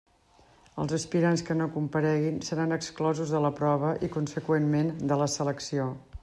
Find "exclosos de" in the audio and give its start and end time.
2.79-3.43